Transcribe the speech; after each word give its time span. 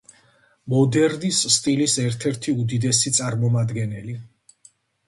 მოდერნის 0.73 1.41
სტილის 1.57 1.99
ერთ-ერთი 2.07 2.57
უდიდესი 2.65 3.17
წამომადგენელი. 3.21 4.19